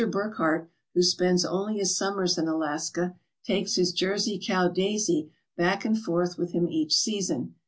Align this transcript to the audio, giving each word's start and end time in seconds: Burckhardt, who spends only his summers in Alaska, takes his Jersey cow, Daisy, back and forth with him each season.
Burckhardt, 0.09 0.67
who 0.95 1.03
spends 1.03 1.45
only 1.45 1.77
his 1.77 1.95
summers 1.95 2.35
in 2.35 2.47
Alaska, 2.47 3.15
takes 3.43 3.75
his 3.75 3.91
Jersey 3.93 4.41
cow, 4.43 4.67
Daisy, 4.67 5.29
back 5.55 5.85
and 5.85 5.95
forth 5.95 6.39
with 6.39 6.53
him 6.53 6.67
each 6.67 6.95
season. 6.97 7.53